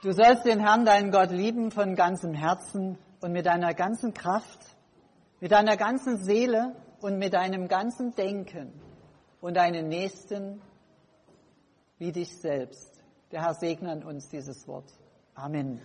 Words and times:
Du 0.00 0.12
sollst 0.12 0.44
den 0.44 0.60
Herrn, 0.60 0.84
deinen 0.84 1.10
Gott, 1.10 1.32
lieben 1.32 1.72
von 1.72 1.96
ganzem 1.96 2.32
Herzen 2.32 2.98
und 3.20 3.32
mit 3.32 3.46
deiner 3.46 3.74
ganzen 3.74 4.14
Kraft, 4.14 4.60
mit 5.40 5.50
deiner 5.50 5.76
ganzen 5.76 6.18
Seele 6.18 6.76
und 7.00 7.18
mit 7.18 7.34
deinem 7.34 7.66
ganzen 7.66 8.14
Denken 8.14 8.72
und 9.40 9.56
deinen 9.56 9.88
Nächsten 9.88 10.62
wie 11.98 12.12
dich 12.12 12.28
selbst. 12.38 13.02
Der 13.32 13.42
Herr 13.42 13.54
segne 13.54 14.06
uns 14.06 14.28
dieses 14.28 14.68
Wort. 14.68 14.88
Amen. 15.34 15.80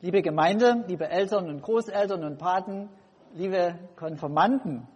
Liebe 0.00 0.20
Gemeinde, 0.20 0.84
liebe 0.88 1.08
Eltern 1.08 1.48
und 1.48 1.62
Großeltern 1.62 2.24
und 2.24 2.38
Paten, 2.38 2.88
liebe 3.34 3.78
Konformanten, 3.94 4.88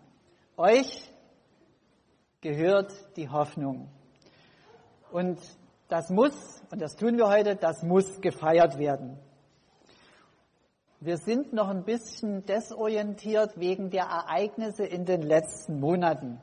euch 0.56 1.08
gehört 2.40 2.92
die 3.14 3.28
Hoffnung. 3.28 3.88
Und 5.12 5.38
das 5.92 6.08
muss, 6.08 6.32
und 6.70 6.80
das 6.80 6.96
tun 6.96 7.18
wir 7.18 7.28
heute, 7.28 7.54
das 7.54 7.82
muss 7.82 8.22
gefeiert 8.22 8.78
werden. 8.78 9.18
Wir 11.00 11.18
sind 11.18 11.52
noch 11.52 11.68
ein 11.68 11.84
bisschen 11.84 12.46
desorientiert 12.46 13.60
wegen 13.60 13.90
der 13.90 14.04
Ereignisse 14.04 14.86
in 14.86 15.04
den 15.04 15.20
letzten 15.20 15.80
Monaten. 15.80 16.40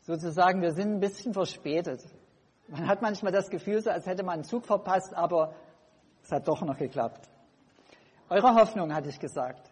Sozusagen, 0.00 0.62
wir 0.62 0.72
sind 0.72 0.94
ein 0.94 1.00
bisschen 1.00 1.34
verspätet. 1.34 2.00
Man 2.68 2.88
hat 2.88 3.02
manchmal 3.02 3.30
das 3.30 3.50
Gefühl, 3.50 3.82
so 3.82 3.90
als 3.90 4.06
hätte 4.06 4.22
man 4.22 4.36
einen 4.36 4.44
Zug 4.44 4.64
verpasst, 4.64 5.12
aber 5.14 5.54
es 6.22 6.32
hat 6.32 6.48
doch 6.48 6.62
noch 6.62 6.78
geklappt. 6.78 7.28
Eure 8.30 8.54
Hoffnung, 8.54 8.94
hatte 8.94 9.10
ich 9.10 9.20
gesagt. 9.20 9.70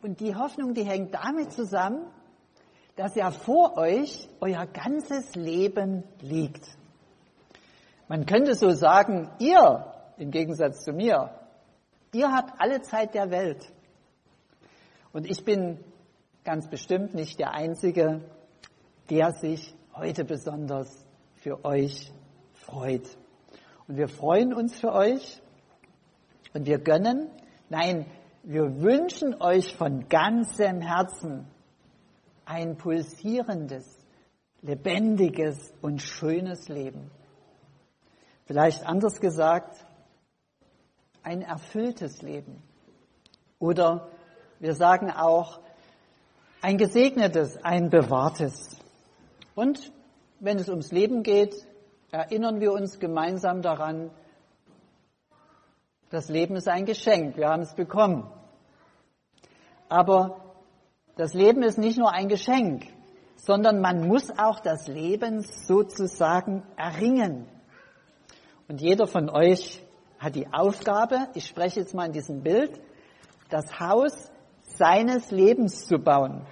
Und 0.00 0.20
die 0.20 0.34
Hoffnung, 0.34 0.72
die 0.72 0.84
hängt 0.84 1.12
damit 1.12 1.52
zusammen, 1.52 2.06
dass 2.96 3.14
ja 3.16 3.32
vor 3.32 3.76
euch 3.76 4.30
euer 4.40 4.64
ganzes 4.64 5.34
Leben 5.34 6.04
liegt. 6.20 6.79
Man 8.10 8.26
könnte 8.26 8.56
so 8.56 8.70
sagen, 8.70 9.30
ihr, 9.38 9.86
im 10.16 10.32
Gegensatz 10.32 10.82
zu 10.82 10.92
mir, 10.92 11.30
ihr 12.12 12.32
habt 12.32 12.60
alle 12.60 12.82
Zeit 12.82 13.14
der 13.14 13.30
Welt. 13.30 13.72
Und 15.12 15.30
ich 15.30 15.44
bin 15.44 15.78
ganz 16.42 16.68
bestimmt 16.68 17.14
nicht 17.14 17.38
der 17.38 17.54
Einzige, 17.54 18.28
der 19.10 19.30
sich 19.34 19.72
heute 19.94 20.24
besonders 20.24 21.06
für 21.36 21.64
euch 21.64 22.10
freut. 22.54 23.08
Und 23.86 23.96
wir 23.96 24.08
freuen 24.08 24.54
uns 24.54 24.80
für 24.80 24.92
euch 24.92 25.40
und 26.52 26.66
wir 26.66 26.80
gönnen, 26.80 27.30
nein, 27.68 28.06
wir 28.42 28.82
wünschen 28.82 29.40
euch 29.40 29.76
von 29.76 30.08
ganzem 30.08 30.80
Herzen 30.80 31.46
ein 32.44 32.76
pulsierendes, 32.76 33.86
lebendiges 34.62 35.72
und 35.80 36.02
schönes 36.02 36.68
Leben. 36.68 37.12
Vielleicht 38.50 38.84
anders 38.84 39.20
gesagt, 39.20 39.76
ein 41.22 41.42
erfülltes 41.42 42.20
Leben. 42.20 42.60
Oder 43.60 44.08
wir 44.58 44.74
sagen 44.74 45.12
auch 45.12 45.60
ein 46.60 46.76
gesegnetes, 46.76 47.62
ein 47.62 47.90
bewahrtes. 47.90 48.76
Und 49.54 49.92
wenn 50.40 50.58
es 50.58 50.68
ums 50.68 50.90
Leben 50.90 51.22
geht, 51.22 51.64
erinnern 52.10 52.58
wir 52.58 52.72
uns 52.72 52.98
gemeinsam 52.98 53.62
daran, 53.62 54.10
das 56.10 56.28
Leben 56.28 56.56
ist 56.56 56.66
ein 56.66 56.86
Geschenk, 56.86 57.36
wir 57.36 57.50
haben 57.50 57.62
es 57.62 57.76
bekommen. 57.76 58.28
Aber 59.88 60.56
das 61.14 61.34
Leben 61.34 61.62
ist 61.62 61.78
nicht 61.78 62.00
nur 62.00 62.10
ein 62.10 62.26
Geschenk, 62.26 62.84
sondern 63.36 63.80
man 63.80 64.08
muss 64.08 64.28
auch 64.36 64.58
das 64.58 64.88
Leben 64.88 65.42
sozusagen 65.42 66.64
erringen. 66.76 67.46
Und 68.70 68.80
jeder 68.80 69.08
von 69.08 69.28
euch 69.28 69.82
hat 70.20 70.36
die 70.36 70.46
Aufgabe, 70.52 71.26
ich 71.34 71.44
spreche 71.44 71.80
jetzt 71.80 71.92
mal 71.92 72.06
in 72.06 72.12
diesem 72.12 72.44
Bild, 72.44 72.80
das 73.48 73.80
Haus 73.80 74.30
seines 74.60 75.32
Lebens 75.32 75.88
zu 75.88 75.98
bauen. 75.98 76.46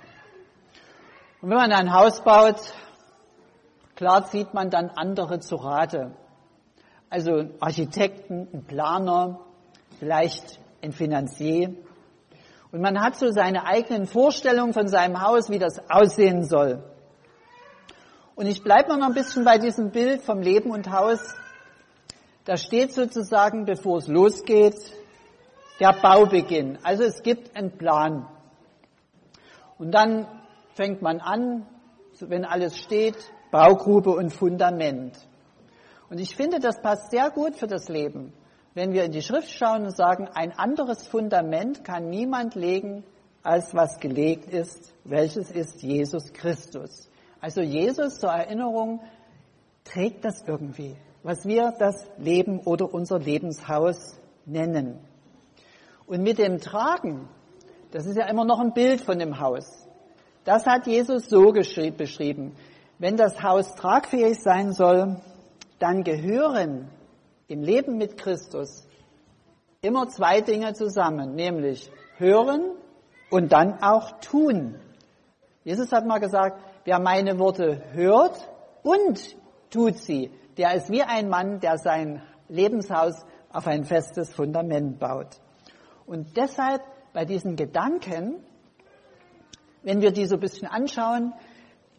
Und 1.41 1.51
wenn 1.51 1.59
man 1.59 1.71
ein 1.71 1.93
Haus 1.93 2.25
baut, 2.25 2.57
klar 3.95 4.27
zieht 4.27 4.53
man 4.53 4.69
dann 4.69 4.91
andere 4.97 5.39
zu 5.39 5.55
Rate. 5.55 6.11
Also 7.09 7.51
Architekten, 7.61 8.49
ein 8.53 8.65
Planer, 8.65 9.39
vielleicht 10.01 10.59
ein 10.83 10.91
Finanzier. 10.91 11.73
Und 12.73 12.81
man 12.81 13.01
hat 13.01 13.15
so 13.15 13.31
seine 13.31 13.65
eigenen 13.65 14.07
Vorstellungen 14.07 14.73
von 14.73 14.89
seinem 14.89 15.23
Haus, 15.23 15.51
wie 15.51 15.61
das 15.61 15.79
aussehen 15.89 16.43
soll. 16.43 16.83
Und 18.35 18.47
ich 18.47 18.65
bleibe 18.65 18.99
noch 18.99 19.07
ein 19.07 19.15
bisschen 19.15 19.45
bei 19.45 19.59
diesem 19.59 19.93
Bild 19.93 20.23
vom 20.23 20.41
Leben 20.41 20.73
und 20.73 20.91
Haus. 20.91 21.21
Da 22.49 22.57
steht 22.57 22.95
sozusagen, 22.95 23.67
bevor 23.67 23.99
es 23.99 24.09
losgeht, 24.09 24.81
der 25.81 25.93
Baubeginn. 25.93 26.79
Also 26.83 27.03
es 27.03 27.23
gibt 27.23 27.55
einen 27.55 27.77
Plan. 27.77 28.27
Und 29.77 29.91
dann 29.91 30.27
fängt 30.73 31.03
man 31.03 31.21
an, 31.21 31.67
wenn 32.21 32.47
alles 32.47 32.79
steht, 32.79 33.19
Baugrube 33.51 34.13
und 34.13 34.33
Fundament. 34.33 35.19
Und 36.09 36.21
ich 36.21 36.35
finde, 36.37 36.59
das 36.59 36.81
passt 36.81 37.11
sehr 37.11 37.29
gut 37.29 37.55
für 37.55 37.67
das 37.67 37.91
Leben. 37.91 38.33
Wenn 38.73 38.95
wir 38.95 39.05
in 39.05 39.13
die 39.13 39.21
Schrift 39.21 39.51
schauen 39.51 39.83
und 39.83 39.95
sagen, 39.95 40.27
ein 40.33 40.53
anderes 40.59 41.07
Fundament 41.07 41.85
kann 41.85 42.09
niemand 42.09 42.55
legen, 42.55 43.05
als 43.43 43.75
was 43.75 44.01
gelegt 44.01 44.49
ist, 44.51 44.95
welches 45.05 45.51
ist 45.51 45.83
Jesus 45.83 46.33
Christus. 46.33 47.11
Also 47.43 47.61
Jesus 47.61 48.19
zur 48.19 48.31
Erinnerung 48.31 49.03
trägt 49.85 50.25
das 50.25 50.43
irgendwie 50.47 50.97
was 51.29 51.45
wir 51.45 51.75
das 51.79 52.07
Leben 52.17 52.61
oder 52.61 52.95
unser 52.95 53.19
Lebenshaus 53.19 54.19
nennen. 54.47 54.99
Und 56.07 56.23
mit 56.23 56.39
dem 56.39 56.59
Tragen, 56.59 57.29
das 57.91 58.07
ist 58.07 58.17
ja 58.17 58.27
immer 58.29 58.47
noch 58.47 58.61
ein 58.61 58.73
Bild 58.73 59.03
von 59.03 59.19
dem 59.19 59.39
Haus, 59.39 59.87
das 60.45 60.65
hat 60.65 60.87
Jesus 60.87 61.29
so 61.29 61.53
beschrieben. 61.53 62.57
Wenn 62.99 63.19
das 63.19 63.43
Haus 63.43 63.75
tragfähig 63.75 64.41
sein 64.41 64.73
soll, 64.73 65.21
dann 65.79 66.03
gehören 66.03 66.89
im 67.47 67.61
Leben 67.61 67.99
mit 67.99 68.17
Christus 68.17 68.87
immer 69.83 70.09
zwei 70.09 70.41
Dinge 70.41 70.73
zusammen, 70.73 71.35
nämlich 71.35 71.91
hören 72.17 72.71
und 73.29 73.53
dann 73.53 73.83
auch 73.83 74.19
tun. 74.21 74.77
Jesus 75.63 75.93
hat 75.93 76.07
mal 76.07 76.21
gesagt, 76.21 76.59
wer 76.87 76.99
meine 76.99 77.39
Worte 77.39 77.83
hört 77.93 78.49
und 78.83 79.37
tut 79.69 79.99
sie, 79.99 80.31
der 80.59 80.75
ist 80.75 80.91
wie 80.91 81.03
ein 81.03 81.29
Mann, 81.29 81.61
der 81.61 81.79
sein 81.79 82.21
Lebenshaus 82.49 83.25
auf 83.51 83.67
ein 83.67 83.85
festes 83.85 84.35
Fundament 84.35 84.99
baut. 84.99 85.41
Und 86.05 86.37
deshalb 86.37 86.83
bei 87.13 87.25
diesen 87.25 87.57
Gedanken, 87.57 88.45
wenn 89.83 90.01
wir 90.01 90.11
die 90.11 90.27
so 90.27 90.35
ein 90.35 90.41
bisschen 90.41 90.69
anschauen, 90.69 91.33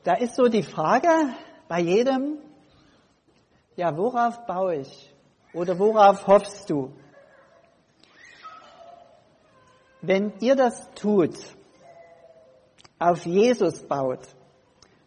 da 0.03 0.13
ist 0.13 0.35
so 0.35 0.47
die 0.47 0.63
Frage 0.63 1.09
bei 1.67 1.79
jedem, 1.79 2.37
ja, 3.75 3.95
worauf 3.97 4.45
baue 4.45 4.75
ich? 4.75 5.13
Oder 5.53 5.79
worauf 5.79 6.27
hoffst 6.27 6.69
du? 6.69 6.93
Wenn 10.01 10.33
ihr 10.39 10.55
das 10.55 10.89
tut, 10.95 11.35
auf 12.99 13.25
Jesus 13.25 13.83
baut, 13.83 14.27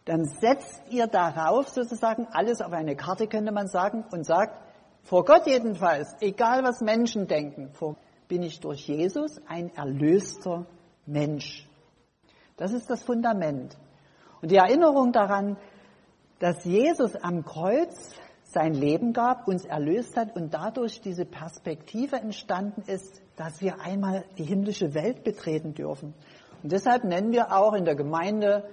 dann 0.05 0.25
setzt 0.25 0.91
ihr 0.91 1.07
darauf 1.07 1.69
sozusagen 1.69 2.27
alles 2.31 2.61
auf 2.61 2.73
eine 2.73 2.95
Karte, 2.95 3.27
könnte 3.27 3.51
man 3.51 3.67
sagen, 3.67 4.05
und 4.11 4.25
sagt, 4.25 4.59
vor 5.03 5.25
Gott 5.25 5.47
jedenfalls, 5.47 6.15
egal 6.21 6.63
was 6.63 6.81
Menschen 6.81 7.27
denken, 7.27 7.71
bin 8.27 8.41
ich 8.41 8.59
durch 8.59 8.87
Jesus 8.87 9.41
ein 9.47 9.73
erlöster 9.75 10.65
Mensch. 11.05 11.67
Das 12.57 12.71
ist 12.71 12.89
das 12.89 13.03
Fundament. 13.03 13.77
Und 14.41 14.51
die 14.51 14.57
Erinnerung 14.57 15.11
daran, 15.11 15.57
dass 16.39 16.63
Jesus 16.65 17.15
am 17.15 17.43
Kreuz 17.43 18.15
sein 18.43 18.73
Leben 18.73 19.13
gab, 19.13 19.47
uns 19.47 19.65
erlöst 19.65 20.15
hat 20.15 20.35
und 20.35 20.53
dadurch 20.53 21.01
diese 21.01 21.25
Perspektive 21.25 22.17
entstanden 22.17 22.83
ist, 22.85 23.21
dass 23.35 23.61
wir 23.61 23.81
einmal 23.81 24.25
die 24.37 24.43
himmlische 24.43 24.93
Welt 24.93 25.23
betreten 25.23 25.73
dürfen. 25.73 26.13
Und 26.61 26.71
deshalb 26.71 27.03
nennen 27.03 27.31
wir 27.31 27.51
auch 27.51 27.73
in 27.73 27.85
der 27.85 27.95
Gemeinde 27.95 28.63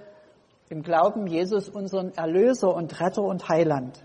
im 0.71 0.83
Glauben 0.83 1.27
Jesus 1.27 1.67
unseren 1.67 2.13
Erlöser 2.13 2.73
und 2.73 2.99
Retter 3.01 3.23
und 3.23 3.49
Heiland. 3.49 4.01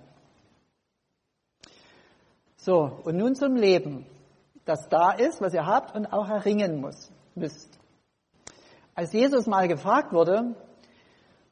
So, 2.56 2.90
und 3.04 3.16
nun 3.16 3.36
zum 3.36 3.54
Leben, 3.54 4.04
das 4.64 4.88
da 4.88 5.12
ist, 5.12 5.40
was 5.40 5.54
ihr 5.54 5.64
habt 5.64 5.94
und 5.94 6.06
auch 6.06 6.28
erringen 6.28 6.80
muss, 6.80 7.12
müsst. 7.36 7.78
Als 8.96 9.12
Jesus 9.12 9.46
mal 9.46 9.68
gefragt 9.68 10.12
wurde, 10.12 10.56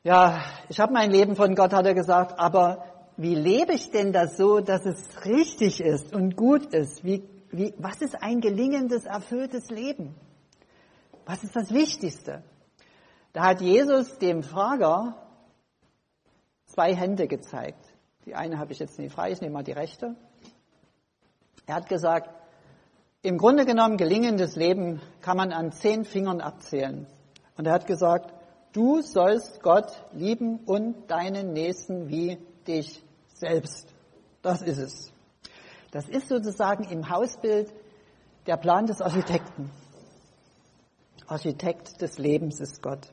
ja, 0.02 0.43
ich 0.69 0.81
habe 0.81 0.93
mein 0.93 1.12
Leben 1.12 1.37
von 1.37 1.55
Gott, 1.55 1.72
hat 1.72 1.87
er 1.87 1.94
gesagt, 1.94 2.38
aber 2.40 2.84
wie 3.17 3.37
lebe 3.37 3.72
ich 3.72 3.93
denn 3.93 4.12
das 4.12 4.37
so, 4.37 4.58
dass 4.58 4.84
es 4.84 5.25
richtig 5.25 5.81
ist 5.81 6.12
und 6.12 6.37
gut 6.37 6.75
ist? 6.75 7.05
Wie, 7.05 7.22
wie, 7.50 7.72
was 7.78 8.02
ist 8.02 8.20
ein 8.20 8.40
gelingendes, 8.40 9.05
erfülltes 9.05 9.70
Leben? 9.70 10.17
Was 11.25 11.44
ist 11.44 11.55
das 11.55 11.72
Wichtigste? 11.72 12.43
Da 13.34 13.42
hat 13.42 13.60
Jesus 13.60 14.16
dem 14.19 14.44
Frager 14.44 15.16
zwei 16.66 16.94
Hände 16.94 17.26
gezeigt. 17.26 17.84
Die 18.25 18.36
eine 18.36 18.58
habe 18.58 18.72
ich 18.72 18.78
jetzt 18.78 18.96
nicht 18.98 19.12
frei, 19.12 19.32
ich 19.32 19.40
nehme 19.40 19.54
mal 19.54 19.64
die 19.64 19.72
rechte. 19.72 20.14
Er 21.66 21.75
hat 21.75 21.88
gesagt, 21.88 22.31
im 23.22 23.36
Grunde 23.36 23.66
genommen 23.66 23.96
gelingendes 23.96 24.54
Leben 24.54 25.02
kann 25.20 25.36
man 25.36 25.52
an 25.52 25.72
zehn 25.72 26.04
Fingern 26.04 26.40
abzählen. 26.40 27.08
Und 27.56 27.66
er 27.66 27.72
hat 27.72 27.88
gesagt, 27.88 28.32
du 28.72 29.02
sollst 29.02 29.62
Gott 29.62 29.90
lieben 30.12 30.60
und 30.60 31.10
deinen 31.10 31.52
Nächsten 31.52 32.08
wie 32.08 32.38
dich 32.69 33.02
selbst. 33.34 33.92
Das 34.42 34.62
ist 34.62 34.78
es. 34.78 35.12
Das 35.90 36.08
ist 36.08 36.28
sozusagen 36.28 36.84
im 36.84 37.10
Hausbild 37.10 37.72
der 38.46 38.58
Plan 38.58 38.86
des 38.86 39.00
Architekten. 39.00 39.72
Architekt 41.26 42.00
des 42.00 42.19
Lebens 42.19 42.60
ist 42.60 42.81
Gott. 42.81 43.10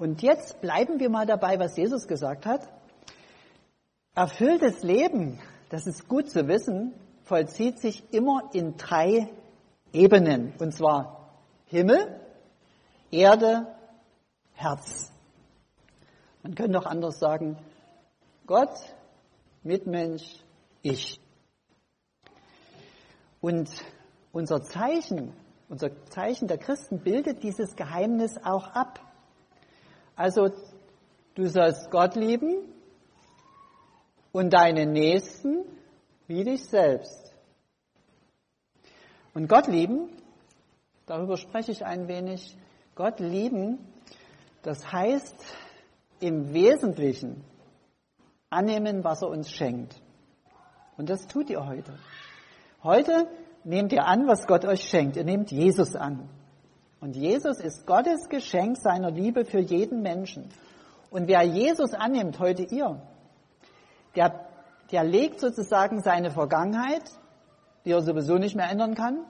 Und 0.00 0.22
jetzt 0.22 0.62
bleiben 0.62 0.98
wir 0.98 1.10
mal 1.10 1.26
dabei, 1.26 1.58
was 1.58 1.76
Jesus 1.76 2.08
gesagt 2.08 2.46
hat. 2.46 2.66
Erfülltes 4.14 4.82
Leben, 4.82 5.38
das 5.68 5.86
ist 5.86 6.08
gut 6.08 6.30
zu 6.30 6.48
wissen, 6.48 6.94
vollzieht 7.24 7.78
sich 7.80 8.10
immer 8.10 8.48
in 8.54 8.78
drei 8.78 9.28
Ebenen. 9.92 10.54
Und 10.58 10.72
zwar 10.72 11.34
Himmel, 11.66 12.18
Erde, 13.10 13.66
Herz. 14.54 15.12
Man 16.42 16.54
könnte 16.54 16.78
auch 16.78 16.86
anders 16.86 17.18
sagen, 17.18 17.58
Gott, 18.46 18.72
Mitmensch, 19.62 20.42
ich. 20.80 21.20
Und 23.42 23.68
unser 24.32 24.62
Zeichen, 24.62 25.34
unser 25.68 25.90
Zeichen 26.06 26.48
der 26.48 26.56
Christen 26.56 27.00
bildet 27.00 27.42
dieses 27.42 27.76
Geheimnis 27.76 28.38
auch 28.42 28.68
ab. 28.68 29.09
Also 30.20 30.50
du 31.34 31.48
sollst 31.48 31.90
Gott 31.90 32.14
lieben 32.14 32.58
und 34.32 34.52
deinen 34.52 34.92
Nächsten 34.92 35.64
wie 36.26 36.44
dich 36.44 36.62
selbst. 36.66 37.32
Und 39.32 39.48
Gott 39.48 39.66
lieben, 39.66 40.10
darüber 41.06 41.38
spreche 41.38 41.72
ich 41.72 41.86
ein 41.86 42.06
wenig, 42.06 42.54
Gott 42.96 43.18
lieben, 43.18 43.78
das 44.60 44.92
heißt 44.92 45.42
im 46.20 46.52
Wesentlichen 46.52 47.42
annehmen, 48.50 49.02
was 49.02 49.22
er 49.22 49.30
uns 49.30 49.50
schenkt. 49.50 50.02
Und 50.98 51.08
das 51.08 51.28
tut 51.28 51.48
ihr 51.48 51.66
heute. 51.66 51.98
Heute 52.82 53.26
nehmt 53.64 53.90
ihr 53.94 54.04
an, 54.04 54.26
was 54.26 54.46
Gott 54.46 54.66
euch 54.66 54.82
schenkt. 54.82 55.16
Ihr 55.16 55.24
nehmt 55.24 55.50
Jesus 55.50 55.96
an. 55.96 56.28
Und 57.00 57.16
Jesus 57.16 57.60
ist 57.60 57.86
Gottes 57.86 58.28
Geschenk 58.28 58.76
seiner 58.76 59.10
Liebe 59.10 59.46
für 59.46 59.60
jeden 59.60 60.02
Menschen. 60.02 60.50
Und 61.10 61.28
wer 61.28 61.42
Jesus 61.42 61.94
annimmt, 61.94 62.38
heute 62.38 62.62
ihr, 62.62 63.00
der, 64.14 64.46
der 64.92 65.04
legt 65.04 65.40
sozusagen 65.40 66.02
seine 66.02 66.30
Vergangenheit, 66.30 67.02
die 67.84 67.92
er 67.92 68.02
sowieso 68.02 68.36
nicht 68.36 68.54
mehr 68.54 68.68
ändern 68.68 68.94
kann, 68.94 69.24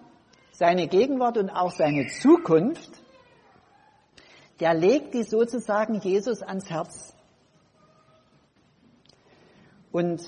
seine 0.50 0.88
Gegenwart 0.88 1.38
und 1.38 1.48
auch 1.48 1.70
seine 1.70 2.08
Zukunft, 2.08 2.90
der 4.58 4.74
legt 4.74 5.14
die 5.14 5.22
sozusagen 5.22 6.00
Jesus 6.00 6.42
ans 6.42 6.68
Herz. 6.68 7.14
Und 9.92 10.22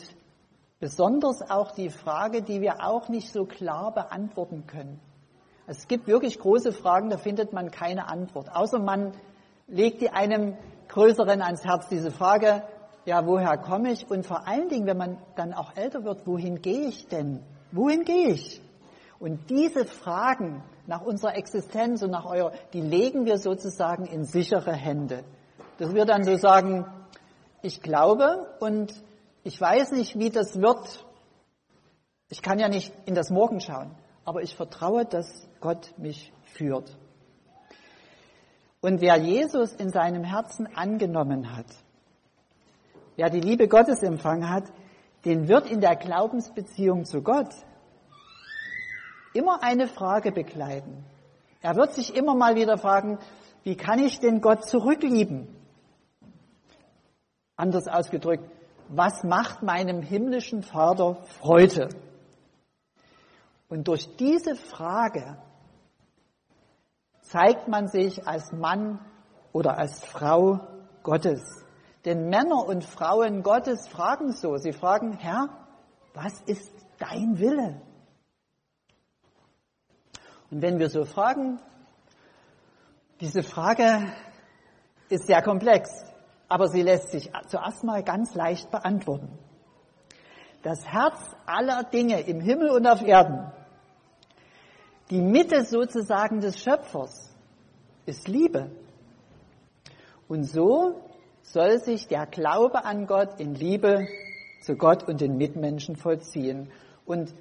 besonders 0.78 1.42
auch 1.50 1.72
die 1.72 1.90
Frage, 1.90 2.42
die 2.42 2.60
wir 2.60 2.84
auch 2.84 3.08
nicht 3.08 3.32
so 3.32 3.44
klar 3.44 3.92
beantworten 3.92 4.66
können. 4.66 5.00
Es 5.72 5.88
gibt 5.88 6.06
wirklich 6.06 6.38
große 6.38 6.70
Fragen, 6.70 7.08
da 7.08 7.16
findet 7.16 7.54
man 7.54 7.70
keine 7.70 8.06
Antwort. 8.06 8.54
Außer 8.54 8.78
man 8.78 9.12
legt 9.66 10.02
die 10.02 10.10
einem 10.10 10.54
Größeren 10.88 11.40
ans 11.40 11.64
Herz. 11.64 11.88
Diese 11.88 12.10
Frage, 12.10 12.62
ja, 13.06 13.26
woher 13.26 13.56
komme 13.56 13.90
ich? 13.90 14.10
Und 14.10 14.26
vor 14.26 14.46
allen 14.46 14.69
Dingen, 14.69 14.86
wenn 14.86 14.98
man 14.98 15.16
dann 15.34 15.54
auch 15.54 15.74
älter 15.74 16.04
wird, 16.04 16.26
wohin 16.26 16.60
gehe 16.60 16.88
ich 16.88 17.08
denn? 17.08 17.40
Wohin 17.70 18.04
gehe 18.04 18.32
ich? 18.32 18.60
Und 19.19 19.48
diese 19.48 19.86
Fragen 19.86 20.62
nach 20.86 21.00
unserer 21.00 21.36
Existenz 21.36 22.02
und 22.02 22.10
nach 22.10 22.26
eurer, 22.26 22.52
die 22.75 22.82
legen 22.82 23.25
wir 23.25 23.38
sozusagen 23.38 24.04
in 24.04 24.25
sichere 24.26 24.75
Hände. 24.75 25.25
Dass 25.78 25.94
wir 25.94 26.04
dann 26.04 26.25
so 26.25 26.36
sagen, 26.36 26.84
ich 27.62 27.80
glaube 27.80 28.46
und 28.60 28.92
ich 29.42 29.58
weiß 29.58 29.92
nicht, 29.92 30.18
wie 30.18 30.28
das 30.28 30.60
wird. 30.60 31.06
Ich 32.28 32.42
kann 32.42 32.58
ja 32.58 32.68
nicht 32.68 32.92
in 33.06 33.14
das 33.14 33.30
Morgen 33.30 33.60
schauen, 33.60 33.92
aber 34.24 34.42
ich 34.42 34.54
vertraue, 34.54 35.04
dass 35.04 35.48
Gott 35.60 35.94
mich 35.98 36.32
führt. 36.44 36.96
Und 38.80 39.00
wer 39.00 39.16
Jesus 39.16 39.72
in 39.72 39.90
seinem 39.90 40.24
Herzen 40.24 40.66
angenommen 40.74 41.56
hat, 41.56 41.66
wer 43.16 43.30
die 43.30 43.40
Liebe 43.40 43.69
Gottes 43.69 44.02
empfangen 44.02 44.50
hat, 44.50 44.64
den 45.24 45.46
wird 45.48 45.70
in 45.70 45.80
der 45.80 45.96
Glaubensbeziehung 45.96 47.04
zu 47.04 47.22
Gott 47.22 47.54
immer 49.34 49.62
eine 49.62 49.86
Frage 49.86 50.32
begleiten. 50.32 51.04
Er 51.60 51.76
wird 51.76 51.94
sich 51.94 52.16
immer 52.16 52.34
mal 52.34 52.56
wieder 52.56 52.76
fragen, 52.76 53.18
wie 53.62 53.76
kann 53.76 54.00
ich 54.00 54.18
denn 54.18 54.40
Gott 54.40 54.68
zurücklieben? 54.68 55.48
Anders 57.56 57.86
ausgedrückt, 57.86 58.44
was 58.88 59.22
macht 59.22 59.62
meinem 59.62 60.02
himmlischen 60.02 60.62
Vater 60.62 61.22
Freude? 61.38 61.88
Und 63.72 63.88
durch 63.88 64.16
diese 64.19 64.54
Frage 64.54 65.38
zeigt 67.22 67.69
man 67.69 67.88
sich 67.88 68.28
als 68.28 68.52
Mann 68.52 69.00
oder 69.50 69.78
als 69.78 70.04
Frau 70.04 70.60
Gottes. 71.02 71.40
Denn 72.04 72.28
Männer 72.28 72.66
und 72.66 72.84
Frauen 72.84 73.42
Gottes 73.42 73.88
fragen 73.88 74.32
so. 74.32 74.58
Sie 74.58 74.74
fragen, 74.74 75.14
Herr, 75.14 75.48
was 76.12 76.38
ist 76.42 76.70
dein 76.98 77.38
Wille? 77.38 77.80
Und 80.50 80.60
wenn 80.60 80.78
wir 80.78 80.90
so 80.90 81.06
fragen, 81.06 81.58
diese 83.22 83.42
Frage 83.42 84.12
ist 85.08 85.26
sehr 85.26 85.40
komplex, 85.40 85.88
aber 86.46 86.68
sie 86.68 86.82
lässt 86.82 87.10
sich 87.10 87.32
zuerst 87.46 87.84
mal 87.84 88.02
ganz 88.02 88.34
leicht 88.34 88.70
beantworten. 88.70 89.38
Das 90.62 90.84
Herz 90.84 91.18
aller 91.46 91.84
Dinge 91.84 92.20
im 92.20 92.42
Himmel 92.42 92.68
und 92.68 92.86
auf 92.86 93.00
Erden, 93.00 93.50
die 95.12 95.20
Mitte 95.20 95.67
sozusagen 95.67 96.41
des 96.41 96.59
Schöpfers, 96.59 97.31
ist 98.06 98.29
Liebe. 98.29 98.70
Und 100.26 100.44
so 100.44 101.03
soll 101.43 101.81
sich 101.81 102.09
der 102.09 102.25
Glaube 102.26 102.87
an 102.87 103.06
Gott 103.06 103.38
in 103.38 103.55
Liebe 103.55 104.09
zu 104.62 104.75
Gott 104.75 105.06
und 105.06 105.20
den 105.20 105.37
Mitmenschen 105.37 105.97
vollziehen. 105.97 106.70
Und 107.05 107.35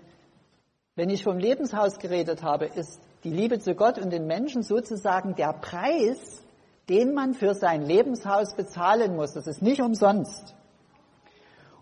wenn 0.95 1.09
ich 1.09 1.23
vom 1.23 1.37
Lebenshaus 1.37 1.97
geredet 1.97 2.43
habe, 2.43 2.65
ist 2.65 2.99
die 3.23 3.31
Liebe 3.31 3.59
zu 3.59 3.73
Gott 3.73 3.97
und 3.97 4.11
den 4.11 4.27
Menschen 4.27 4.63
sozusagen 4.63 5.35
der 5.35 5.53
Preis, 5.53 6.43
den 6.89 7.13
man 7.13 7.33
für 7.33 7.53
sein 7.53 7.83
Lebenshaus 7.83 8.53
bezahlen 8.53 9.15
muss. 9.15 9.31
Das 9.31 9.47
ist 9.47 9.61
nicht 9.61 9.81
umsonst. 9.81 10.55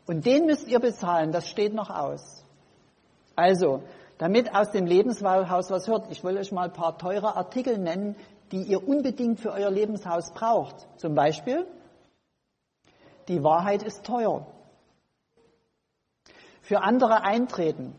Und 0.05 0.27
den 0.27 0.45
müsst 0.45 0.67
ihr 0.67 0.79
bezahlen, 0.79 1.31
das 1.31 1.49
steht 1.49 1.73
noch 1.73 1.89
aus. 1.89 2.43
Also, 3.35 3.81
damit 4.19 4.53
aus 4.53 4.69
dem 4.71 4.85
Lebenshaus 4.85 5.71
was 5.71 5.87
hört, 5.87 6.11
ich 6.11 6.23
will 6.23 6.37
euch 6.37 6.51
mal 6.51 6.65
ein 6.65 6.73
paar 6.73 6.97
teure 6.97 7.37
Artikel 7.37 7.77
nennen, 7.77 8.15
die 8.51 8.63
ihr 8.63 8.85
unbedingt 8.85 9.39
für 9.39 9.51
euer 9.53 9.71
Lebenshaus 9.71 10.33
braucht. 10.33 10.75
Zum 10.97 11.15
Beispiel, 11.15 11.65
die 13.29 13.41
Wahrheit 13.43 13.81
ist 13.81 14.05
teuer. 14.05 14.45
Für 16.61 16.81
andere 16.81 17.23
eintreten, 17.23 17.95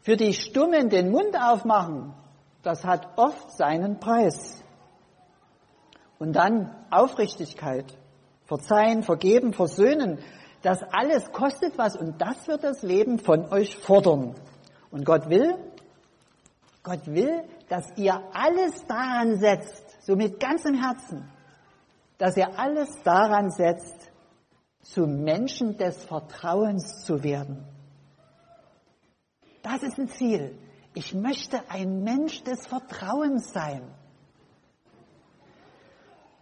für 0.00 0.16
die 0.16 0.32
Stummen 0.32 0.88
den 0.88 1.10
Mund 1.10 1.36
aufmachen, 1.38 2.14
das 2.62 2.84
hat 2.84 3.18
oft 3.18 3.52
seinen 3.52 4.00
Preis. 4.00 4.64
Und 6.18 6.32
dann 6.32 6.74
Aufrichtigkeit, 6.90 7.84
verzeihen, 8.44 9.02
vergeben, 9.02 9.52
versöhnen, 9.52 10.20
das 10.62 10.82
alles 10.82 11.32
kostet 11.32 11.76
was 11.76 11.96
und 11.96 12.20
das 12.20 12.48
wird 12.48 12.64
das 12.64 12.82
Leben 12.82 13.18
von 13.18 13.52
euch 13.52 13.76
fordern. 13.76 14.34
Und 14.90 15.04
Gott 15.04 15.28
will, 15.28 15.56
Gott 16.82 17.06
will, 17.06 17.44
dass 17.68 17.86
ihr 17.96 18.20
alles 18.32 18.84
daran 18.86 19.38
setzt, 19.38 20.04
so 20.04 20.16
mit 20.16 20.40
ganzem 20.40 20.74
Herzen, 20.74 21.30
dass 22.18 22.36
ihr 22.36 22.58
alles 22.58 22.90
daran 23.04 23.50
setzt, 23.50 24.10
zu 24.82 25.06
Menschen 25.06 25.76
des 25.76 26.04
Vertrauens 26.04 27.04
zu 27.04 27.22
werden. 27.22 27.66
Das 29.62 29.82
ist 29.82 29.98
ein 29.98 30.08
Ziel. 30.08 30.58
Ich 30.94 31.14
möchte 31.14 31.60
ein 31.68 32.02
Mensch 32.02 32.42
des 32.42 32.66
Vertrauens 32.66 33.52
sein. 33.52 33.82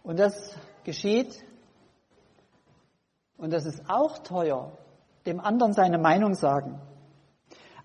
Und 0.03 0.17
das 0.17 0.55
geschieht, 0.83 1.43
und 3.37 3.51
das 3.51 3.65
ist 3.65 3.89
auch 3.89 4.17
teuer, 4.19 4.71
dem 5.25 5.39
anderen 5.39 5.73
seine 5.73 5.99
Meinung 5.99 6.33
sagen, 6.33 6.81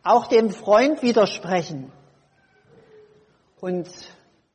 auch 0.05 0.27
dem 0.27 0.51
Freund 0.51 1.03
widersprechen. 1.03 1.91
Und 3.61 3.89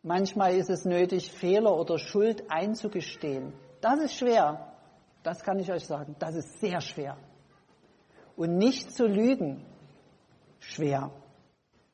manchmal 0.04 0.56
ist 0.56 0.70
es 0.70 0.86
nötig, 0.86 1.32
Fehler 1.32 1.76
oder 1.76 1.98
Schuld 1.98 2.44
einzugestehen. 2.50 3.54
Das 3.82 4.00
ist 4.00 4.16
schwer. 4.16 4.74
Das 5.24 5.44
kann 5.44 5.60
ich 5.60 5.72
euch 5.72 5.86
sagen. 5.86 6.16
Das 6.20 6.36
ist 6.36 6.60
sehr 6.60 6.80
schwer. 6.80 7.18
Und 8.36 8.58
nicht 8.58 8.94
zu 8.94 9.06
lügen, 9.06 9.66
schwer. 10.60 11.10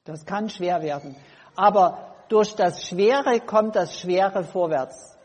Das 0.03 0.25
kann 0.25 0.49
schwer 0.49 0.81
werden. 0.81 1.15
Aber 1.55 2.15
durch 2.27 2.55
das 2.55 2.87
Schwere 2.87 3.39
kommt 3.39 3.75
das 3.75 3.99
Schwere 3.99 4.43
vorwärts. 4.43 5.17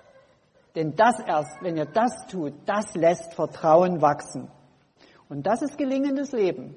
Denn 0.77 0.95
das 0.95 1.19
erst, 1.19 1.61
wenn 1.63 1.77
ihr 1.77 1.87
das 1.87 2.27
tut, 2.29 2.55
das 2.67 2.95
lässt 2.95 3.35
Vertrauen 3.35 4.01
wachsen. 4.01 4.49
Und 5.29 5.43
das 5.43 5.63
ist 5.63 5.77
gelingendes 5.77 6.33
Leben. 6.33 6.77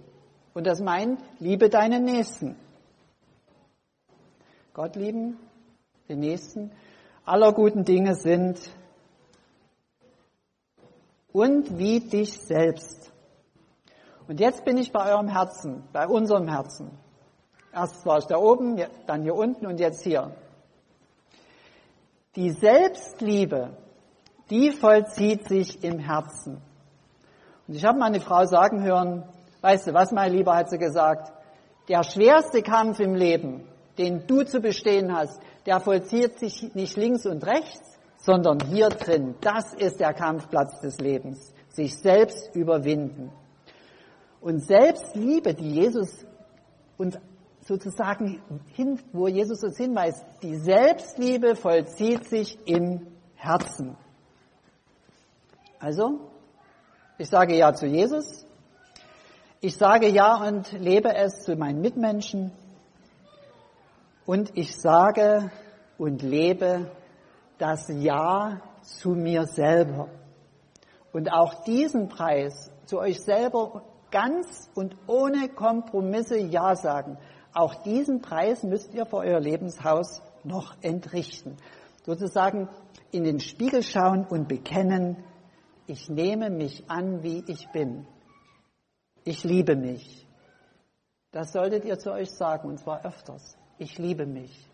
Und 0.53 0.67
das 0.67 0.79
meint, 0.79 1.19
liebe 1.39 1.69
deinen 1.69 2.03
Nächsten. 2.05 2.55
Gott 4.74 4.95
lieben, 4.95 5.39
den 6.10 6.19
Nächsten. 6.19 6.72
Aller 7.25 7.53
guten 7.53 7.86
Dinge 7.86 8.15
sind 8.15 8.60
und 11.31 11.77
wie 11.77 12.00
dich 12.00 12.39
selbst. 12.39 13.12
Und 14.27 14.39
jetzt 14.39 14.63
bin 14.63 14.77
ich 14.77 14.91
bei 14.91 15.12
eurem 15.12 15.27
Herzen, 15.27 15.83
bei 15.91 16.07
unserem 16.07 16.48
Herzen. 16.48 16.91
Erst 17.74 18.05
war 18.05 18.19
ich 18.19 18.25
da 18.25 18.38
oben, 18.38 18.79
dann 19.07 19.24
hier 19.24 19.36
unten 19.36 19.65
und 19.65 19.79
jetzt 19.79 20.03
hier. 20.03 20.36
Die 22.36 22.51
Selbstliebe, 22.51 23.77
die 24.50 24.72
vollzieht 24.72 25.48
sich 25.48 25.83
im 25.83 26.00
Herzen. 26.00 26.62
Und 27.67 27.75
ich 27.75 27.86
habe 27.86 27.98
meine 27.98 28.19
Frau 28.19 28.45
sagen 28.45 28.83
hören, 28.83 29.24
weißt 29.63 29.88
du 29.88 29.93
was, 29.93 30.12
mein 30.12 30.34
Lieber, 30.34 30.55
hat 30.55 30.70
sie 30.70 30.77
gesagt, 30.77 31.32
der 31.88 32.03
schwerste 32.03 32.62
Kampf 32.62 33.00
im 33.00 33.15
Leben, 33.15 33.67
den 33.98 34.27
du 34.27 34.43
zu 34.43 34.60
bestehen 34.60 35.15
hast, 35.15 35.39
der 35.65 35.79
vollzieht 35.79 36.38
sich 36.38 36.74
nicht 36.75 36.98
links 36.98 37.25
und 37.25 37.46
rechts, 37.46 37.98
sondern 38.17 38.60
hier 38.67 38.89
drin. 38.89 39.36
Das 39.41 39.74
ist 39.74 40.00
der 40.00 40.13
Kampfplatz 40.13 40.82
des 40.82 41.00
Lebens. 41.00 41.53
Sich 41.70 41.98
selbst 41.98 42.53
überwinden. 42.53 43.32
Und 44.41 44.60
Selbstliebe, 44.60 45.53
die 45.53 45.72
Jesus 45.72 46.25
uns 46.98 47.17
sozusagen 47.62 48.41
hin, 48.74 49.00
wo 49.13 49.27
Jesus 49.27 49.63
uns 49.63 49.77
hinweist, 49.77 50.24
die 50.41 50.58
Selbstliebe 50.58 51.55
vollzieht 51.55 52.27
sich 52.27 52.58
im 52.67 53.08
Herzen. 53.36 53.96
Also, 55.79 56.20
ich 57.17 57.29
sage 57.29 57.55
Ja 57.55 57.74
zu 57.74 57.88
Jesus. 57.88 58.46
Ich 59.65 59.77
sage 59.77 60.10
Ja 60.10 60.46
und 60.46 60.74
lebe 60.74 61.15
es 61.15 61.43
zu 61.46 61.55
meinen 61.55 61.79
Mitmenschen. 61.79 62.51
Und 64.25 64.58
ich 64.58 64.75
sage 64.75 65.51
und 65.98 66.22
lebe 66.22 66.91
das 67.60 67.88
Ja 67.88 68.60
zu 68.82 69.12
mir 69.12 69.46
selber. 69.46 70.10
Und 71.13 71.32
auch 71.32 71.63
diesen 71.63 72.10
Preis 72.10 72.72
zu 72.88 73.00
euch 73.00 73.22
selber 73.22 73.84
ganz 74.12 74.70
und 74.75 74.98
ohne 75.08 75.48
Kompromisse 75.48 76.39
Ja 76.39 76.75
sagen. 76.75 77.17
Auch 77.53 77.74
diesen 77.84 78.20
Preis 78.20 78.63
müsst 78.63 78.93
ihr 78.93 79.05
für 79.05 79.20
euer 79.20 79.39
Lebenshaus 79.39 80.22
noch 80.43 80.75
entrichten. 80.82 81.55
Sozusagen 82.05 82.67
in 83.12 83.24
den 83.24 83.39
Spiegel 83.39 83.82
schauen 83.82 84.25
und 84.29 84.50
bekennen, 84.50 85.24
ich 85.88 86.10
nehme 86.10 86.50
mich 86.50 86.84
an, 86.89 87.24
wie 87.24 87.46
ich 87.48 87.70
bin. 87.72 88.05
Ich 89.25 89.44
liebe 89.44 89.75
mich. 89.75 90.27
Das 91.32 91.51
solltet 91.51 91.86
ihr 91.86 91.98
zu 91.98 92.12
euch 92.12 92.30
sagen, 92.32 92.68
und 92.68 92.80
zwar 92.80 93.06
öfters. 93.06 93.58
Ich 93.77 93.98
liebe 93.98 94.25
mich. 94.25 94.68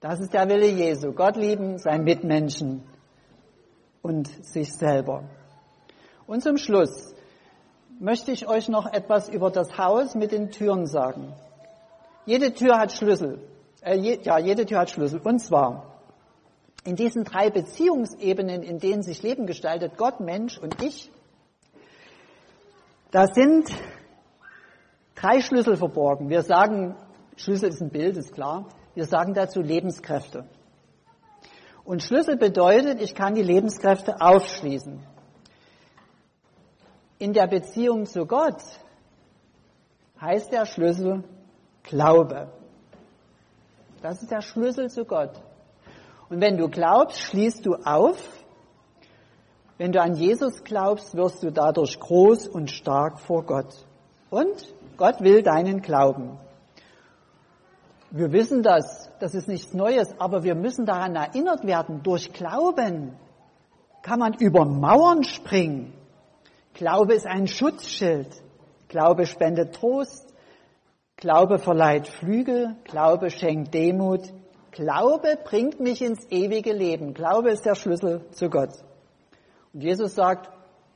Das 0.00 0.20
ist 0.20 0.32
der 0.32 0.48
Wille 0.48 0.68
Jesu. 0.68 1.12
Gott 1.12 1.36
lieben, 1.36 1.78
sein 1.78 2.04
Mitmenschen 2.04 2.82
und 4.02 4.28
sich 4.28 4.72
selber. 4.72 5.24
Und 6.26 6.42
zum 6.42 6.56
Schluss 6.56 7.14
möchte 7.98 8.32
ich 8.32 8.48
euch 8.48 8.68
noch 8.68 8.86
etwas 8.86 9.28
über 9.28 9.50
das 9.50 9.76
Haus 9.76 10.14
mit 10.14 10.32
den 10.32 10.50
Türen 10.50 10.86
sagen. 10.86 11.34
Jede 12.26 12.54
Tür 12.54 12.78
hat 12.78 12.92
Schlüssel. 12.92 13.40
Äh, 13.82 13.96
je, 13.96 14.18
ja, 14.22 14.38
jede 14.38 14.66
Tür 14.66 14.80
hat 14.80 14.90
Schlüssel. 14.90 15.20
Und 15.20 15.40
zwar 15.40 16.00
in 16.84 16.96
diesen 16.96 17.24
drei 17.24 17.50
Beziehungsebenen, 17.50 18.62
in 18.62 18.78
denen 18.78 19.02
sich 19.02 19.22
Leben 19.22 19.46
gestaltet, 19.46 19.96
Gott, 19.96 20.20
Mensch 20.20 20.58
und 20.58 20.82
ich, 20.82 21.10
da 23.14 23.28
sind 23.28 23.70
drei 25.14 25.40
Schlüssel 25.40 25.76
verborgen. 25.76 26.30
Wir 26.30 26.42
sagen, 26.42 26.96
Schlüssel 27.36 27.68
ist 27.68 27.80
ein 27.80 27.90
Bild, 27.90 28.16
ist 28.16 28.32
klar. 28.32 28.66
Wir 28.94 29.04
sagen 29.04 29.34
dazu 29.34 29.60
Lebenskräfte. 29.60 30.48
Und 31.84 32.02
Schlüssel 32.02 32.36
bedeutet, 32.36 33.00
ich 33.00 33.14
kann 33.14 33.36
die 33.36 33.44
Lebenskräfte 33.44 34.20
aufschließen. 34.20 34.98
In 37.18 37.32
der 37.32 37.46
Beziehung 37.46 38.06
zu 38.06 38.26
Gott 38.26 38.60
heißt 40.20 40.50
der 40.50 40.66
Schlüssel 40.66 41.22
Glaube. 41.84 42.50
Das 44.02 44.22
ist 44.22 44.32
der 44.32 44.42
Schlüssel 44.42 44.90
zu 44.90 45.04
Gott. 45.04 45.40
Und 46.30 46.40
wenn 46.40 46.56
du 46.56 46.68
glaubst, 46.68 47.20
schließt 47.20 47.64
du 47.64 47.76
auf. 47.76 48.43
Wenn 49.76 49.92
du 49.92 50.00
an 50.00 50.14
Jesus 50.14 50.62
glaubst, 50.62 51.16
wirst 51.16 51.42
du 51.42 51.50
dadurch 51.50 51.98
groß 51.98 52.48
und 52.48 52.70
stark 52.70 53.18
vor 53.18 53.44
Gott. 53.44 53.86
Und 54.30 54.72
Gott 54.96 55.20
will 55.20 55.42
deinen 55.42 55.82
Glauben. 55.82 56.38
Wir 58.10 58.30
wissen 58.30 58.62
das, 58.62 59.10
das 59.18 59.34
ist 59.34 59.48
nichts 59.48 59.74
Neues, 59.74 60.14
aber 60.18 60.44
wir 60.44 60.54
müssen 60.54 60.86
daran 60.86 61.16
erinnert 61.16 61.66
werden, 61.66 62.04
durch 62.04 62.32
Glauben 62.32 63.16
kann 64.02 64.20
man 64.20 64.34
über 64.34 64.64
Mauern 64.64 65.24
springen. 65.24 65.92
Glaube 66.74 67.14
ist 67.14 67.26
ein 67.26 67.48
Schutzschild. 67.48 68.28
Glaube 68.88 69.26
spendet 69.26 69.74
Trost. 69.74 70.32
Glaube 71.16 71.58
verleiht 71.58 72.06
Flügel. 72.06 72.76
Glaube 72.84 73.30
schenkt 73.30 73.74
Demut. 73.74 74.32
Glaube 74.70 75.38
bringt 75.42 75.80
mich 75.80 76.02
ins 76.02 76.30
ewige 76.30 76.72
Leben. 76.72 77.14
Glaube 77.14 77.50
ist 77.50 77.64
der 77.64 77.74
Schlüssel 77.74 78.24
zu 78.30 78.50
Gott. 78.50 78.70
Und 79.74 79.82
Jesus 79.82 80.14
sagt, 80.14 80.50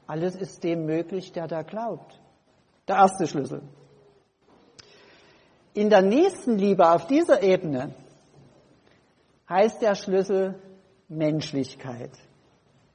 alles 0.07 0.37
ist 0.37 0.65
dem 0.65 0.87
möglich, 0.87 1.33
der 1.33 1.49
da 1.49 1.63
glaubt. 1.63 2.19
Der 2.87 2.97
erste 2.97 3.27
Schlüssel. 3.27 3.63
In 5.75 5.91
der 5.91 6.01
nächsten 6.01 6.57
Liebe 6.57 6.91
auf 6.91 7.07
dieser 7.07 7.43
Ebene 7.43 7.95
heißt 9.49 9.83
der 9.83 9.95
Schlüssel 9.95 10.61
Menschlichkeit. 11.09 12.13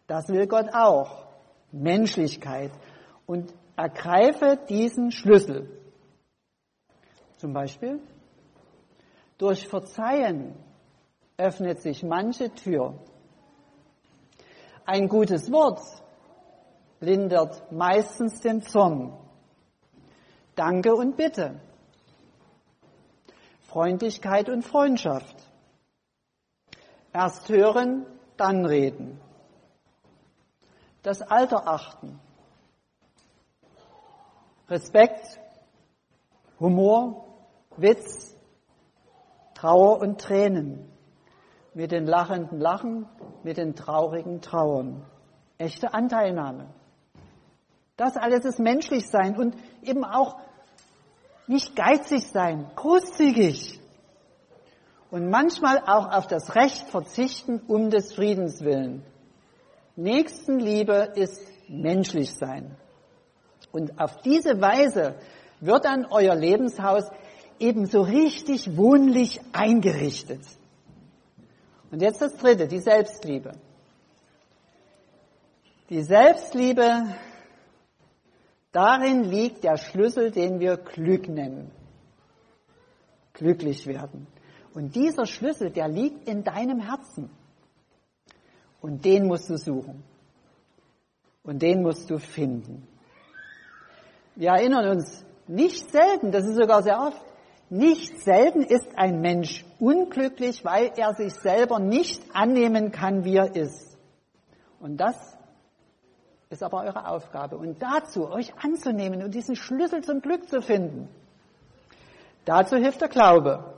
Das 0.07 0.27
will 0.29 0.47
Gott 0.47 0.69
auch. 0.73 1.27
Menschlichkeit. 1.71 2.71
Und 3.25 3.53
ergreife 3.75 4.59
diesen 4.69 5.11
Schlüssel. 5.11 5.69
Zum 7.37 7.53
Beispiel 7.53 7.99
durch 9.37 9.67
Verzeihen 9.67 10.55
öffnet 11.37 11.81
sich 11.81 12.03
manche 12.03 12.49
Tür. 12.51 12.99
Ein 14.85 15.07
gutes 15.07 15.51
Wort 15.51 15.81
lindert 16.99 17.71
meistens 17.71 18.41
den 18.41 18.61
Zorn. 18.61 19.17
Danke 20.55 20.93
und 20.93 21.17
Bitte 21.17 21.59
Freundlichkeit 23.73 24.49
und 24.49 24.61
Freundschaft. 24.61 25.35
Erst 27.11 27.49
hören, 27.49 28.05
dann 28.37 28.67
reden. 28.67 29.19
Das 31.01 31.23
Alter 31.23 31.67
achten. 31.67 32.19
Respekt, 34.69 35.39
Humor, 36.59 37.25
Witz, 37.75 38.35
Trauer 39.55 39.99
und 40.01 40.21
Tränen. 40.21 40.92
Mit 41.73 41.91
den 41.91 42.05
Lachenden 42.05 42.59
lachen, 42.59 43.07
mit 43.43 43.57
den 43.57 43.75
Traurigen 43.75 44.41
trauern. 44.41 45.03
Echte 45.57 45.93
Anteilnahme. 45.93 46.67
Das 47.97 48.17
alles 48.17 48.45
ist 48.45 48.59
menschlich 48.59 49.09
sein 49.09 49.37
und 49.37 49.55
eben 49.81 50.03
auch 50.03 50.37
nicht 51.47 51.75
geizig 51.75 52.27
sein, 52.27 52.71
großzügig. 52.75 53.79
Und 55.11 55.29
manchmal 55.29 55.79
auch 55.79 56.11
auf 56.11 56.27
das 56.27 56.55
Recht 56.55 56.89
verzichten 56.89 57.61
um 57.67 57.89
des 57.89 58.13
Friedens 58.13 58.61
willen. 58.63 59.03
Nächstenliebe 59.95 61.11
ist 61.15 61.39
menschlich 61.67 62.33
sein. 62.33 62.75
Und 63.71 63.99
auf 63.99 64.17
diese 64.21 64.59
Weise 64.59 65.15
wird 65.59 65.85
dann 65.85 66.05
euer 66.09 66.35
Lebenshaus 66.35 67.03
eben 67.59 67.85
so 67.85 68.01
richtig 68.01 68.75
wohnlich 68.75 69.39
eingerichtet. 69.53 70.41
Und 71.93 72.01
jetzt 72.01 72.21
das 72.21 72.35
dritte, 72.35 72.67
die 72.67 72.79
Selbstliebe. 72.79 73.53
Die 75.89 76.01
Selbstliebe 76.01 77.05
Darin 78.73 79.23
liegt 79.23 79.63
der 79.63 79.77
Schlüssel, 79.77 80.31
den 80.31 80.59
wir 80.59 80.77
Glück 80.77 81.29
nennen. 81.29 81.71
Glücklich 83.33 83.85
werden. 83.85 84.27
Und 84.73 84.95
dieser 84.95 85.27
Schlüssel, 85.27 85.69
der 85.69 85.87
liegt 85.87 86.27
in 86.27 86.43
deinem 86.43 86.79
Herzen. 86.79 87.29
Und 88.81 89.05
den 89.05 89.27
musst 89.27 89.47
du 89.49 89.57
suchen. 89.57 90.03
Und 91.43 91.61
den 91.61 91.83
musst 91.83 92.09
du 92.09 92.17
finden. 92.17 92.87
Wir 94.35 94.49
erinnern 94.49 94.97
uns 94.97 95.23
nicht 95.47 95.91
selten, 95.91 96.31
das 96.31 96.45
ist 96.45 96.55
sogar 96.55 96.81
sehr 96.81 96.99
oft, 96.99 97.23
nicht 97.73 98.23
selten 98.23 98.61
ist 98.61 98.97
ein 98.97 99.19
Mensch 99.19 99.65
unglücklich, 99.79 100.63
weil 100.63 100.91
er 100.95 101.15
sich 101.15 101.33
selber 101.33 101.79
nicht 101.79 102.21
annehmen 102.31 102.91
kann, 102.91 103.25
wie 103.25 103.35
er 103.35 103.55
ist. 103.55 103.97
Und 104.79 104.97
das 104.97 105.15
ist 106.51 106.61
aber 106.61 106.83
eure 106.83 107.07
Aufgabe. 107.07 107.57
Und 107.57 107.81
dazu, 107.81 108.29
euch 108.29 108.53
anzunehmen 108.63 109.23
und 109.23 109.33
diesen 109.33 109.55
Schlüssel 109.55 110.03
zum 110.03 110.21
Glück 110.21 110.47
zu 110.47 110.61
finden, 110.61 111.09
dazu 112.45 112.75
hilft 112.75 113.01
der 113.01 113.09
Glaube. 113.09 113.73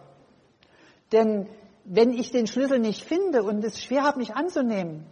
Denn 1.13 1.47
wenn 1.85 2.11
ich 2.11 2.31
den 2.31 2.47
Schlüssel 2.47 2.79
nicht 2.79 3.01
finde 3.05 3.43
und 3.43 3.63
es 3.63 3.81
schwer 3.81 4.03
habe, 4.03 4.19
mich 4.19 4.35
anzunehmen, 4.35 5.05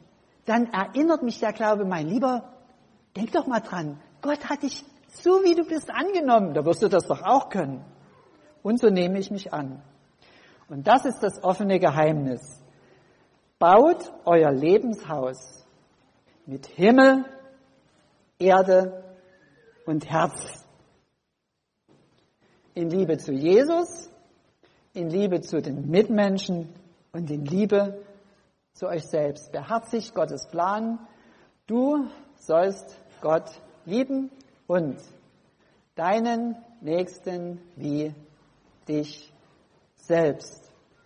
dann 0.46 0.66
erinnert 0.74 1.24
mich 1.24 1.40
der 1.40 1.54
Glaube, 1.54 1.86
mein 1.86 2.10
Lieber, 2.10 2.52
denk 3.16 3.32
doch 3.32 3.48
mal 3.48 3.62
dran, 3.62 3.98
Gott 4.22 4.50
hat 4.50 4.64
dich 4.64 4.84
so 5.08 5.42
wie 5.44 5.56
du 5.56 5.64
bist 5.64 5.90
angenommen, 5.90 6.54
da 6.54 6.66
wirst 6.66 6.84
du 6.84 6.90
das 6.90 7.08
doch 7.08 7.22
auch 7.22 7.48
können. 7.48 7.86
Und 8.64 8.80
so 8.80 8.90
nehme 8.90 9.20
ich 9.20 9.30
mich 9.30 9.54
an. 9.54 9.84
Und 10.70 10.88
das 10.88 11.06
ist 11.06 11.22
das 11.22 11.44
offene 11.44 11.80
Geheimnis. 11.80 12.42
Baut 13.60 14.12
euer 14.26 14.52
Lebenshaus 14.52 15.66
mit 16.46 16.66
Himmel, 16.66 17.26
Erde 18.40 19.04
und 19.86 20.10
Herz. 20.10 20.66
In 22.74 22.90
Liebe 22.90 23.18
zu 23.18 23.34
Jesus, 23.34 24.10
in 24.94 25.10
Liebe 25.10 25.42
zu 25.42 25.62
den 25.62 25.90
Mitmenschen 25.90 26.70
und 27.12 27.30
in 27.30 27.46
Liebe 27.46 28.02
zu 28.74 28.88
euch 28.88 29.06
selbst. 29.06 29.52
Beherzigt 29.52 30.16
Gottes 30.16 30.48
Plan. 30.50 31.00
Du 31.68 32.08
sollst 32.36 32.98
Gott 33.22 33.50
lieben 33.86 34.32
und 34.68 34.98
deinen 35.96 36.56
Nächsten 36.82 37.62
wie 37.76 38.14
dich 38.88 39.32
selbst. 39.96 40.63